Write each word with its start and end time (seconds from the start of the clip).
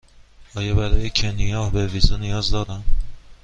آیا 0.55 0.75
برای 0.75 1.09
کنیا 1.09 1.69
به 1.69 1.87
ویزا 1.87 2.17
نیاز 2.17 2.51
دارم؟ 2.51 2.83